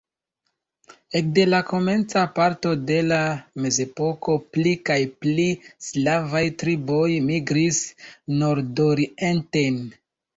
[1.17, 3.19] Ekde la komenca parto de la
[3.65, 5.45] mezepoko pli kaj pli
[5.89, 7.83] slavaj triboj migris
[8.41, 9.79] nordorienten.